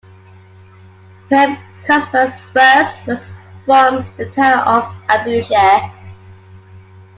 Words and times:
Pope 1.29 1.59
Cosmas 1.85 2.39
I 2.55 2.91
was 3.05 3.29
from 3.67 4.03
the 4.17 4.31
town 4.31 4.67
of 4.67 4.91
Abu-Sair. 5.09 5.93